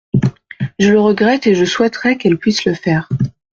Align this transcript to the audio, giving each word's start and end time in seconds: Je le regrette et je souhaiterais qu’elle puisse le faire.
Je 0.79 0.87
le 0.89 0.99
regrette 0.99 1.45
et 1.45 1.53
je 1.53 1.63
souhaiterais 1.63 2.17
qu’elle 2.17 2.39
puisse 2.39 2.65
le 2.65 2.73
faire. 2.73 3.07